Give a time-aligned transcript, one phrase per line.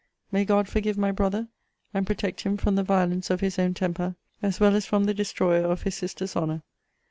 [0.31, 1.47] May God forgive my brother,
[1.93, 5.13] and protect him from the violence of his own temper, as well as from the
[5.13, 6.63] destroyer of his sister's honour!